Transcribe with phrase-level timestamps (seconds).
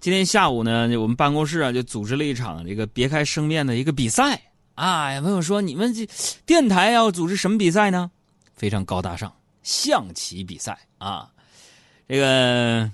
[0.00, 4.40] 今天下午呢，我们办公室啊就组织了一场这个别开生面的一个比赛
[4.74, 5.12] 啊。
[5.12, 6.08] 有朋友说，你们这
[6.46, 8.10] 电台要组织什么比赛呢？
[8.54, 9.30] 非常高大上，
[9.62, 11.28] 象棋比赛啊。
[12.08, 12.90] 这个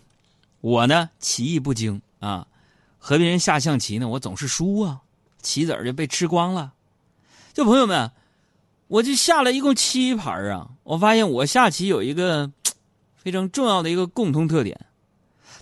[0.60, 2.44] 我呢棋艺不精啊，
[2.98, 5.00] 和别人下象棋呢，我总是输啊，
[5.40, 6.72] 棋子儿就被吃光了。
[7.54, 8.10] 就朋友们，
[8.88, 12.50] 我就下了一共七盘啊，我发现我下棋有一个
[13.14, 14.85] 非常重要的一个共同特点。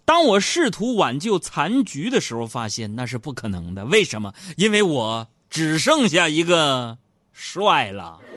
[0.04, 3.84] 当我试图挽救残局的时候，发现那是不可能的。
[3.86, 4.34] 为什么？
[4.56, 6.98] 因为我只剩下一个
[7.32, 8.18] 帅了。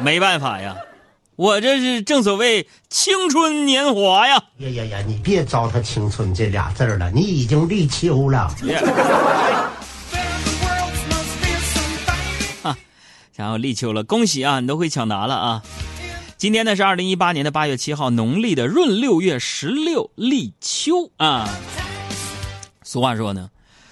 [0.00, 0.76] 没办法呀，
[1.36, 4.42] 我这是正所谓青春年华呀。
[4.58, 4.98] 呀呀呀！
[5.06, 8.38] 你别糟蹋“青春”这俩字了，你已经立秋了。
[12.64, 12.76] 啊，
[13.36, 15.62] 想要立秋了，恭喜啊，你都会抢答了啊。
[16.36, 21.48] 今天呢是二零一八年的八月七号，农历的闰六月十六，立秋啊。
[22.82, 23.50] 俗话说呢，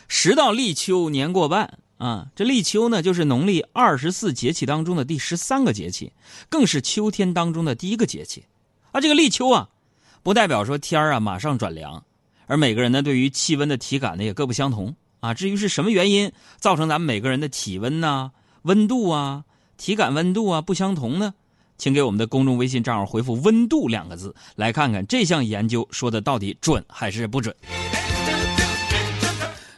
[0.08, 2.26] 时到立秋，年过半啊。
[2.34, 6.12] 这立秋呢，就是农历二十四节气当中的第十三个节气，
[6.48, 8.44] 更是秋天当中的第一个节气。
[8.90, 9.68] 啊，这个立秋啊，
[10.24, 12.04] 不代表说天啊马上转凉，
[12.46, 15.32] 而每个人呢对于气温的体感呢也各不相同啊。
[15.32, 18.32] 至于是什么原因造成咱们每个人的体温呐、
[18.62, 19.44] 温度啊、
[19.78, 21.34] 体感温度啊不相同呢？
[21.82, 27.52] 请给我们的公众微信账号回复“温度”两个字，来看看这项研究说的到底准还是不准。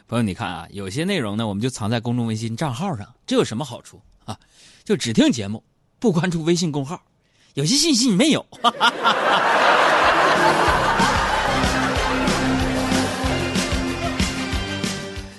[0.07, 4.37] 朋友，你看啊，有些内容呢，我们就藏在公众微信账号上，这有什么好处啊？
[4.83, 5.63] 就只听节目，
[5.97, 7.01] 不关注微信公号，
[7.55, 8.45] 有些信息你没有。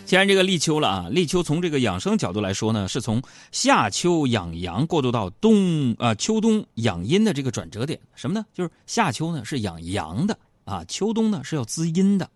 [0.06, 7.98] 既然这个立秋了啊，立秋从这个养生角度来说呢，是从夏秋养阳过渡到冬啊秋冬养阴的这个转折点。
[8.14, 8.46] 什么呢？
[8.54, 12.30] 就是夏秋呢是养阳的啊，秋冬呢是要滋阴的。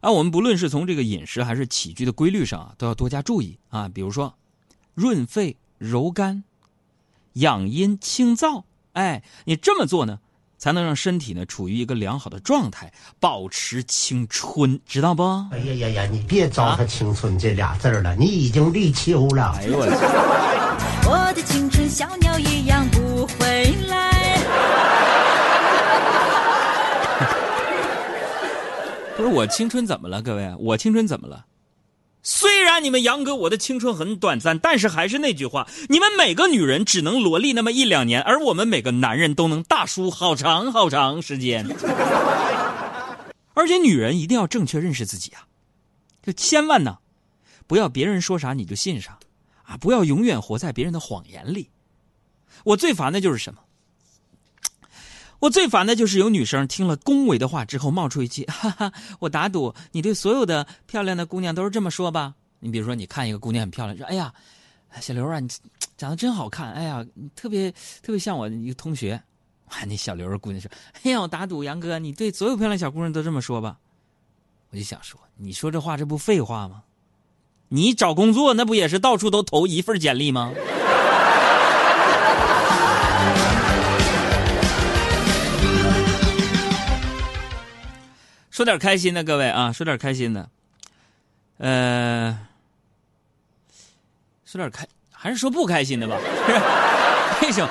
[0.00, 3.86] 啊，我们不论是从这个饮食还是起居的规律上啊，都要多加注意啊。
[3.86, 4.34] 比如说，
[4.94, 6.42] 润肺柔肝，
[7.34, 8.64] 养阴清燥。
[8.94, 10.18] 哎，你这么做呢？
[10.60, 15.22] 才能让身体呢处于一个良好的状态，保持青春，知道不？
[15.50, 16.06] 哎呀呀呀！
[16.12, 19.54] 你别糟蹋“青春”这俩字了，你已经立秋了。
[19.56, 19.92] 哎呦我去！
[21.08, 24.38] 我的青春小鸟一样不回来。
[29.16, 30.54] 不是我青春怎么了，各位？
[30.58, 31.46] 我青春怎么了？
[32.22, 41.66] 虽然你们杨哥我的青春很短暂，但是还是那句话，你们每个女人只能萝莉那么一两年，而我们每个男人都能大叔好长好长时间。
[43.54, 45.46] 而且女人一定要正确认识自己啊，
[46.22, 46.98] 就千万呢，
[47.66, 49.18] 不要别人说啥你就信啥，
[49.64, 51.70] 啊，不要永远活在别人的谎言里。
[52.64, 53.60] 我最烦的就是什么？
[55.40, 62.34] 我最烦的就是有女生听了恭维的话之后冒出一句：“哈哈，我打赌你对所有的漂亮的姑娘都是这么说吧？
[62.60, 64.32] 你比如说，你看一个姑娘很漂亮，说：‘哎呀，
[65.00, 65.48] 小刘啊，你
[65.96, 67.70] 长得真好看，哎呀，你特别
[68.02, 69.20] 特别像我一个同学。’
[69.66, 70.70] 啊，那小刘姑娘说
[71.02, 73.78] ：‘哎呀，我打赌杨哥，你对所有漂亮小姑娘都这么说吧？’
[74.70, 76.82] 我就想说，你说这话这不废话吗？
[77.68, 80.52] 你找工作那不也是到处都投一份简历吗？”
[88.50, 90.50] 说点开心的，各位啊，说点开心的，
[91.58, 92.46] 呃，
[94.44, 96.16] 说点开，还是说不开心的吧？
[97.42, 97.70] 为什么？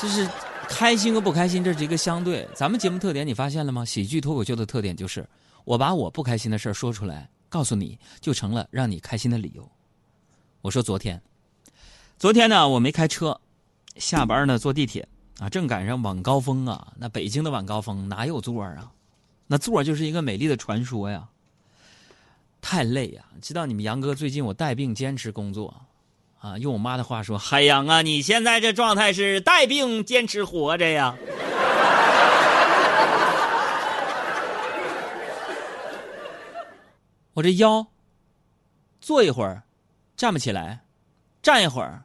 [0.00, 0.26] 就是
[0.66, 2.48] 开心和不开心，这是一个相对。
[2.54, 3.84] 咱们节目特点你发现了吗？
[3.84, 5.28] 喜剧脱口秀的特点就是，
[5.64, 9.70] 我把我不开心的事说出来，告诉你就成了让你开心的理由。
[10.62, 11.20] 我说昨天，
[12.18, 13.38] 昨天呢，我没开车，
[13.96, 15.06] 下班呢坐地铁
[15.38, 18.90] 啊，正赶上晚高峰啊，那北京的晚高峰哪有座啊？
[19.52, 21.28] 那座就是一个美丽的传说呀，
[22.62, 23.22] 太累呀！
[23.42, 25.82] 知道你们杨哥最近我带病坚持工作，
[26.40, 31.14] 啊，用我妈的话说，海洋啊，你现在这状态是带病坚持活着呀。
[37.34, 37.86] 我这腰，
[39.02, 39.64] 坐一会儿，
[40.16, 40.78] 站不起来；
[41.42, 42.02] 站一会儿，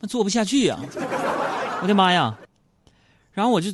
[0.00, 0.76] 那坐不下去呀！
[1.82, 2.36] 我的妈呀！
[3.30, 3.72] 然后我就。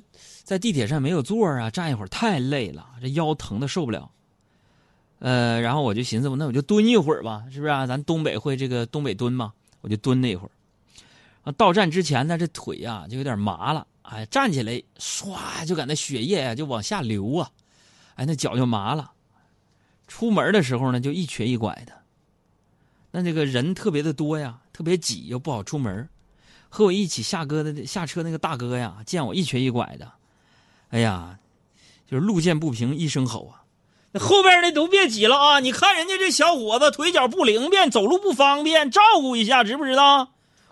[0.50, 4.10] 在地铁上没有座啊，站一会儿太累了，这腰疼的受不了。
[5.20, 7.86] 呃，然后我就寻思，那我就蹲一会儿吧，是不是啊？
[7.86, 11.52] 咱东北会这个东北蹲嘛，我就蹲那一会儿。
[11.52, 17.48] 到站之前呢，这腿呀就有点麻了，哎，站起来唰就感那血液呀就往下流啊，
[18.16, 19.12] 哎，那脚就麻了。
[20.08, 21.92] 出门的时候呢，就一瘸一拐的。
[23.12, 26.08] 那这个人特别的多呀，特别挤，又不好出门。
[26.68, 30.12] 和我一起下哥的下车那个大哥呀，见我一瘸一拐的。
[30.90, 31.38] 哎呀，
[32.10, 33.62] 就是路见不平一声吼啊！
[34.12, 35.60] 那后边的都别挤了啊！
[35.60, 40.28] 你看人家这小伙子腿脚不灵便，走路不方便，照顾一下，知不知道？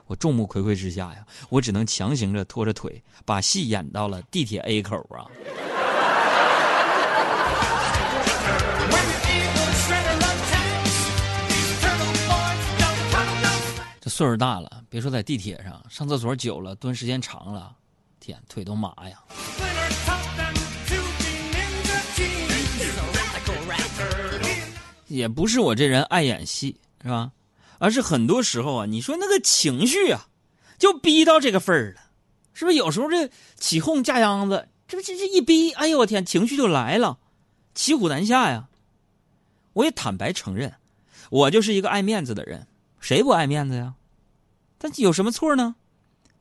[0.06, 5.22] 我众目睽睽之下呀，我只能强行着拖着腿，把戏演到了地铁 A 口啊。
[14.00, 17.72] 这岁数大了，别说在地铁上，上厕所久了，蹲时间长了，
[18.18, 19.22] 天，腿都麻呀。
[25.08, 27.32] 也不是我这人爱演戏，是吧？
[27.78, 30.28] 而是很多时候啊，你说那个情绪啊，
[30.78, 32.00] 就逼到这个份儿了，
[32.52, 32.76] 是不是？
[32.76, 37.18] 有时候这起哄架秧子，这不这这一逼，哎呦我天，情绪就来了，
[37.74, 38.68] 骑虎难下呀。
[39.74, 40.74] 我也坦白承认，
[41.30, 42.66] 我就是一个爱面子的人，
[43.00, 43.94] 谁不爱面子呀？
[44.76, 45.76] 但有什么错呢？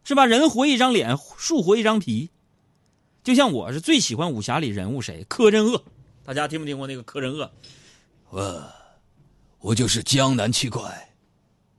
[0.04, 0.26] 是吧？
[0.26, 2.30] 人活一张脸，树活一张皮。
[3.24, 5.24] 就像我是最喜欢武侠里人物谁？
[5.28, 5.84] 柯镇恶，
[6.24, 7.52] 大家听没听过那个柯镇恶？
[8.30, 8.64] 我，
[9.60, 11.14] 我就是江南七怪，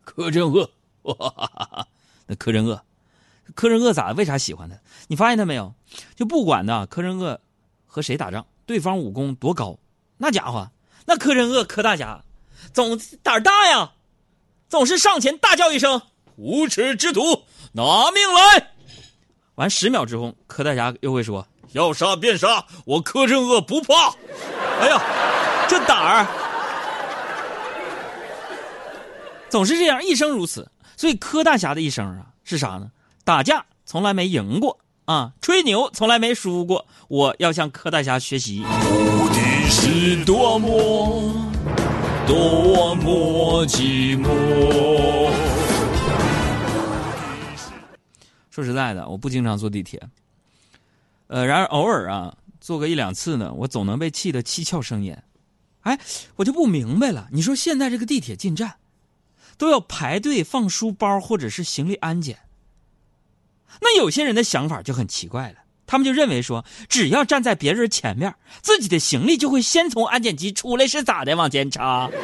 [0.05, 0.69] 柯镇恶。
[2.27, 2.83] 那柯镇恶，
[3.55, 4.13] 柯镇恶咋？
[4.13, 4.77] 为啥喜欢他？
[5.07, 5.73] 你发现他没有？
[6.15, 7.41] 就不管呢，柯镇恶
[7.87, 9.79] 和谁打仗，对方武功多高，
[10.19, 10.71] 那家伙，
[11.07, 12.23] 那柯镇恶柯大侠，
[12.73, 13.93] 总胆大呀，
[14.69, 16.03] 总是上前大叫一声
[16.37, 18.73] ：“无耻之徒，拿命来！”
[19.57, 24.15] 完十秒之后，柯大侠又会说：“要杀便杀，我柯镇恶不怕。”
[24.81, 25.03] 哎呀，
[25.69, 26.27] 这胆儿
[29.51, 30.71] 总是这样，一生如此。
[30.97, 32.91] 所以柯大侠的一生啊，是啥呢？
[33.25, 36.87] 打架从来没赢过啊，吹牛从来没输过。
[37.09, 38.65] 我要向柯大侠学习。
[38.91, 39.39] 无敌
[39.69, 41.51] 是多么
[42.27, 44.29] 多么寂寞。
[48.51, 50.03] 说实在的，我不经常坐地铁，
[51.29, 55.23] 呃，然而偶尔啊，坐个一两次呢，我总能被气得七窍生烟。
[55.83, 55.99] 哎，
[56.37, 58.75] 我就不明白了，你说现在这个地铁进站，
[59.57, 62.39] 都要排队放书包或者是行李安检，
[63.81, 71.35] 那有些人的想法就很奇怪了，他们就认为说，只要站在别人前面，自己的行李就会先从安检机出来，是咋的？
[71.37, 72.11] 往前插。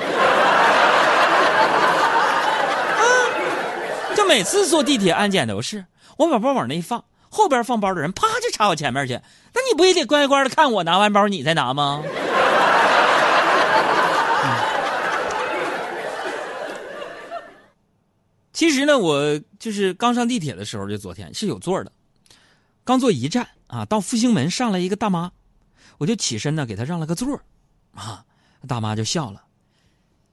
[4.15, 5.87] 就每次坐地铁安检都是。
[6.17, 9.15] 我把包往那一放，后边放包的人啪就插我前面去，
[9.53, 12.03] 那你不也得乖乖的看我拿完包你再拿吗？
[18.65, 21.93] 其实呢，我就是刚上地铁的时候，就昨天是有座的，
[22.83, 25.33] 刚坐一站啊，到复兴门上来一个大妈，
[25.99, 27.39] 我就起身呢给她让了个座
[27.95, 28.25] 啊，
[28.67, 29.43] 大妈就笑了，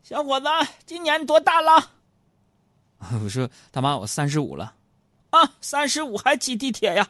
[0.01, 0.47] 小伙子
[0.85, 1.91] 今年多大了？
[3.21, 4.75] 我说大妈我三十五了。
[5.31, 7.09] 啊，三十五还挤地铁呀？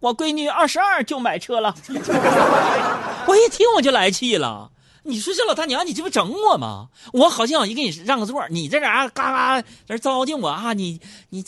[0.00, 1.76] 我闺女二十二就买车了。
[3.28, 4.72] 我一听我就来气了。
[5.06, 6.88] 你说这老大娘，你这不整我吗？
[7.12, 10.72] 我好心好意给你让个座，你在这嘎嘎嘎这糟践我啊！
[10.72, 10.98] 你
[11.28, 11.44] 你，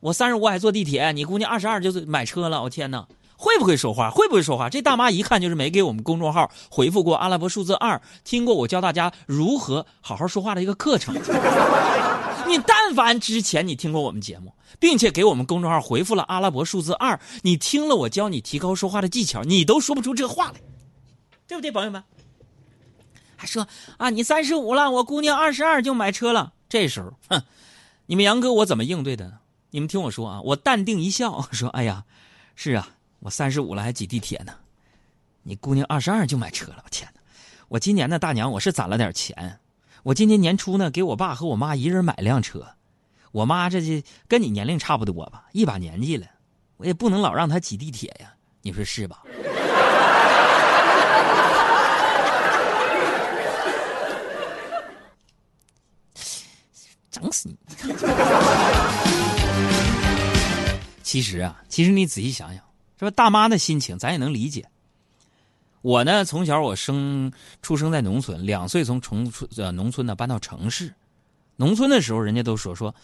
[0.00, 2.62] 我三十五还坐地铁，你姑娘二十二就买车了。
[2.62, 3.06] 我天哪，
[3.36, 4.10] 会不会说话？
[4.10, 4.68] 会不会说话？
[4.68, 11.14] 这大妈一看就是没给我们公众号回复过阿拉伯数字二，听过我教大家如何好好说话的一个课程。
[12.48, 20.60] 你但凡之前你听过我们节目，并且给我们公众号回复了阿拉伯数字二，你听了我教你提高说话的技巧，你都说不出这话来，
[21.46, 22.02] 对不对，朋友们？
[23.36, 23.66] 还说
[23.98, 26.52] 啊，你三十五了，我姑娘二十二就买车了。
[26.68, 27.42] 这时候，哼，
[28.06, 29.38] 你们杨哥我怎么应对的呢？
[29.70, 32.04] 你们听我说啊，我淡定一笑，说：“哎呀，
[32.54, 32.88] 是啊，
[33.20, 34.54] 我三十五了还挤地铁呢，
[35.42, 36.82] 你姑娘二十二就买车了。
[36.84, 37.20] 我天哪，
[37.68, 39.60] 我今年呢大娘我是攒了点钱。”
[40.02, 42.64] 我今年年初呢，给我爸和我妈一人买辆车。
[43.32, 46.28] 我妈这就跟你年龄差不多吧，一把年纪了，
[46.76, 49.24] 我也不能老让她挤地铁呀，你说是吧？
[57.16, 57.56] 整死你！
[61.02, 62.62] 其实啊，其实你仔细想想，
[62.98, 63.10] 是吧？
[63.12, 64.68] 大妈的心情咱也能理解。
[65.80, 67.32] 我呢，从小我生
[67.62, 70.92] 出生在农村，两岁从城村呃农村呢搬到城市。
[71.56, 72.94] 农村的时候，人家都说说，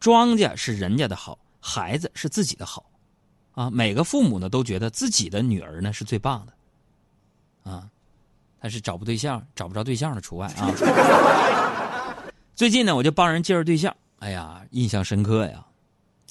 [0.00, 2.84] 庄稼是人家的好，孩子是自己的好，
[3.52, 7.88] 啊，每个父母呢都觉得自己的女儿呢是最棒的，啊，
[8.58, 10.72] 但是找不对象，找不着对象的除外啊。
[12.56, 15.66] 最近呢，我就帮人介绍对象，哎呀，印象深刻呀，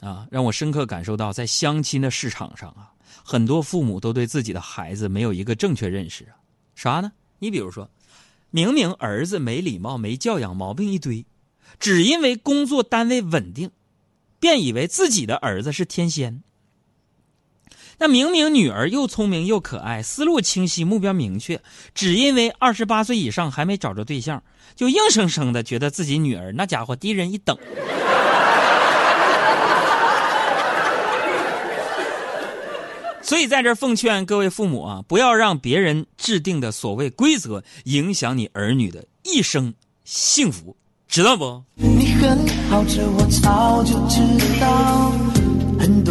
[0.01, 2.91] 啊，让我深刻感受到在相亲的市场上啊。
[3.23, 6.33] 很多父母都对自己的孩子没有一个正确认识啊，
[6.73, 7.11] 啥呢？
[7.37, 7.87] 你比如说，
[8.49, 11.23] 明明儿子没礼貌、没教养，毛病一堆，
[11.79, 13.69] 只因为工作单位稳定，
[14.39, 16.41] 便以为自己的儿子是天仙。
[17.97, 21.61] 那明明女儿又聪明又可爱，思路清晰，目标明确，
[21.93, 24.43] 只因为二十八岁以上还没找着对象，
[24.75, 27.57] 就硬生生的觉得自己女儿那家伙低人一等。
[33.21, 39.73] 所以在这奉劝各位父母啊，不要让别人制定的所谓规则影响你儿女的一生
[40.03, 40.75] 幸福，
[41.07, 41.63] 知道不？
[41.73, 42.37] 你很
[42.69, 44.19] 好，这我早就知
[44.61, 45.11] 道，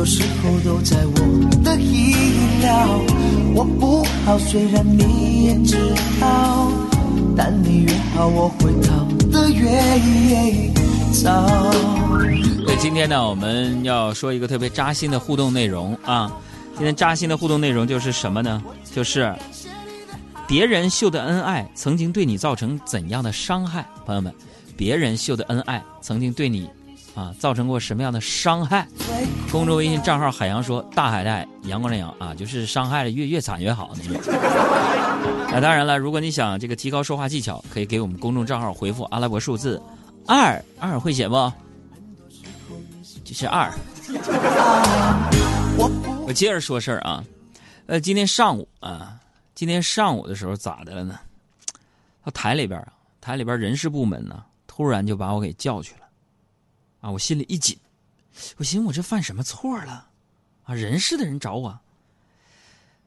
[0.04, 2.12] 有时候都在我的意
[2.60, 3.00] 料。
[3.54, 5.78] 我不好，虽然你也知
[6.20, 6.70] 道，
[7.34, 9.66] 但你越好，我会逃得越
[11.24, 11.72] 早。
[12.66, 16.30] 对，今天呢，我们要说一个特别扎心的互动内容啊。
[16.76, 18.62] 今天扎心的互动内容就是什么呢？
[18.94, 19.34] 就是
[20.46, 23.82] 别人秀的恩爱曾经对你造成怎样的伤害？
[24.04, 24.30] 朋友们，
[24.76, 26.68] 别人秀的恩爱曾经对你
[27.14, 28.86] 啊造成过什么样的伤害？
[29.50, 34.20] 公众微信账号海洋说大海带阳光的阳啊，就是伤害的越越惨越好那种。
[35.50, 39.80] 那当然了，如果你想这个提高说话技巧，可以给我们公众账号回复阿拉伯数字
[40.26, 41.52] 二二会写不？
[43.22, 43.72] 就是二。
[46.26, 47.24] 我接着说事儿啊，
[47.86, 49.16] 呃，今天上午啊，
[49.54, 51.18] 今天上午的时候咋的了呢？
[52.24, 56.03] 到台里边啊，台里边人事部门呢，突然就把我给叫去了，
[57.04, 57.78] 啊，我心里一紧，
[58.56, 60.08] 我寻思我这犯什么错了？
[60.62, 61.78] 啊，人事的人找我，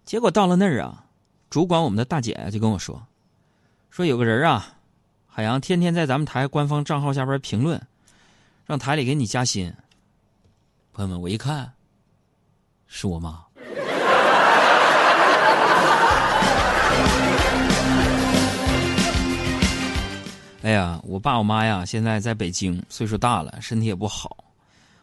[0.06, 1.08] 结果到了那儿啊，
[1.50, 3.08] 主管我们的大姐就跟我说，
[3.90, 4.78] 说有个人啊，
[5.26, 7.88] 海洋天天在咱们台官方账号下边评论，
[8.68, 9.74] 让台里给你加薪。
[10.94, 11.74] 朋友们，我一看。
[12.86, 13.47] 是我妈。
[20.64, 24.44] 哎呀，我爸我妈呀，现在在北京，岁数大了，身体也不好。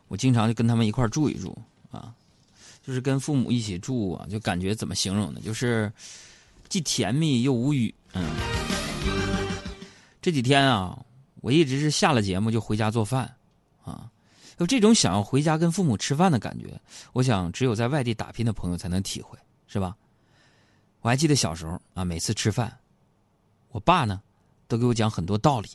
[0.09, 1.57] 我经常就跟他们一块住一住
[1.91, 2.13] 啊，
[2.83, 5.41] 就是跟父母一起住啊，就感觉怎么形容呢？
[5.41, 5.91] 就是
[6.69, 7.93] 既甜蜜又无语。
[8.13, 8.31] 嗯，
[10.21, 10.99] 这几天啊，
[11.41, 13.33] 我一直是下了节目就回家做饭
[13.85, 14.11] 啊。
[14.59, 16.79] 就这种想要回家跟父母吃饭的感觉，
[17.13, 19.97] 我想只有在外地打拼的朋友才能体会，是吧？
[21.01, 22.77] 我还记得小时候啊，每次吃饭，
[23.71, 24.21] 我爸呢
[24.69, 25.69] 都给我讲很多道理。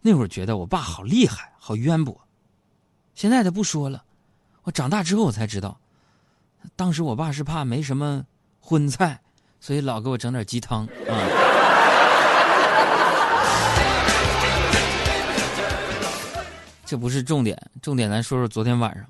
[0.00, 2.20] 那会儿觉得我爸好厉害，好渊博。
[3.14, 4.02] 现在他不说了，
[4.62, 5.78] 我长大之后我才知道，
[6.74, 8.24] 当时我爸是怕没什么
[8.60, 9.20] 荤菜，
[9.60, 11.12] 所以老给我整点鸡汤啊。
[16.84, 19.06] 这不是重点，重点咱说说昨天晚上。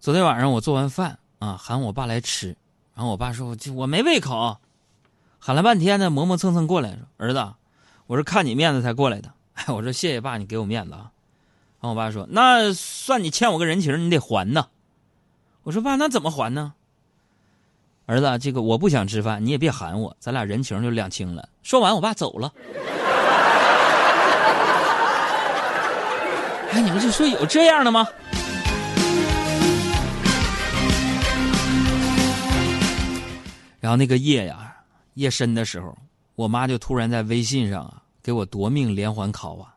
[0.00, 2.56] 昨天晚上我做完饭啊，喊我爸来吃，
[2.94, 4.56] 然后我爸说：“我我没胃口。”
[5.38, 7.54] 喊了半天呢，磨磨蹭蹭过来说：“儿子，
[8.08, 9.30] 我是看你面子才过来的。”
[9.68, 11.12] 我说：“谢谢爸，你给我面子啊。”
[11.78, 14.66] 然后我爸说：“那算你欠我个人情，你得还呢。”
[15.62, 16.72] 我说：“爸，那怎么还呢？”
[18.06, 21.46] 儿子，这个我不想吃饭，你也别喊我，咱俩人情就两清了。
[21.62, 22.50] 说完，我爸走了。
[26.72, 28.08] 哎，你们就说有这样的吗？
[33.80, 34.74] 然后那个夜呀，
[35.14, 35.96] 夜深的时候，
[36.38, 39.74] 我妈就突然在微信上啊给我夺命连环考啊！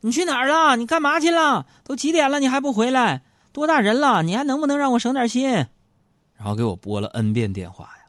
[0.00, 0.74] 你去哪儿了？
[0.74, 1.64] 你干嘛去了？
[1.84, 2.40] 都几点了？
[2.40, 3.22] 你还不回来？
[3.52, 4.24] 多大人了？
[4.24, 5.48] 你还能不能让我省点心？
[6.36, 8.00] 然后给我拨了 N 遍电话呀。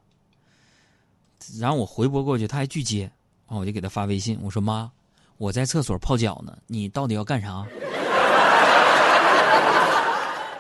[1.60, 3.02] 然后我回拨过去，他还拒接，
[3.48, 4.90] 然后我就给他发微信，我说妈，
[5.38, 7.50] 我在厕所泡脚呢，你到底要干啥？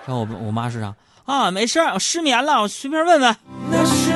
[0.05, 0.93] 然后我我妈说啥
[1.25, 1.49] 啊？
[1.49, 3.35] 没事我失眠了，我随便问问。
[3.71, 4.11] 那失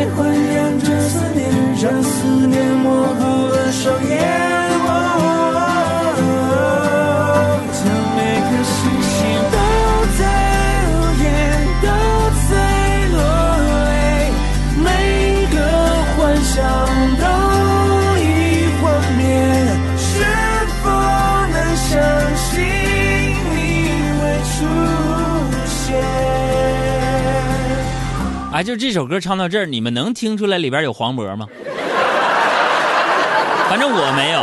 [0.00, 1.50] 黑夜豢养着思念，
[1.82, 4.49] 让思念模糊了双眼。
[28.62, 31.46] 就这首歌唱到这儿，你们能听出来里边有黄渤吗？
[33.70, 34.40] 反正我没有。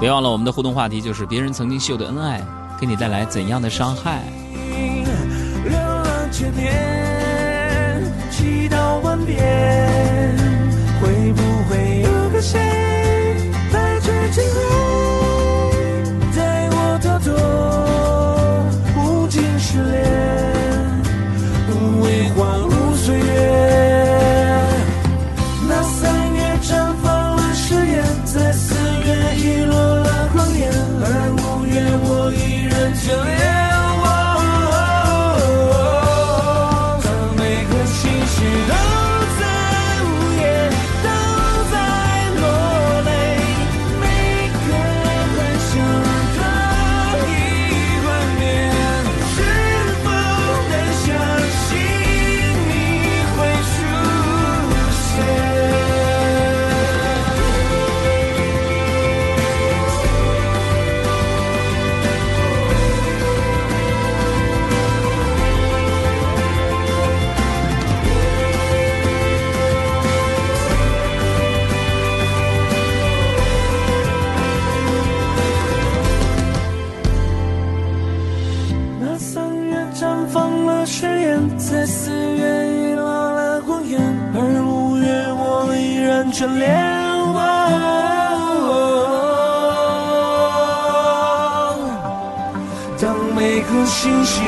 [0.00, 2.42] 别忘了，我们的互动话题就是别人曾经秀的恩爱，
[2.80, 4.22] 给你带来怎样的伤害？
[5.64, 9.16] 流浪千年，祈祷万，
[11.00, 12.58] 会不会有个谁
[13.72, 14.60] 来追进来，
[29.42, 30.70] 遗落了谎言，
[31.02, 33.71] 而五月我依然眷恋。
[93.42, 94.44] 每颗星星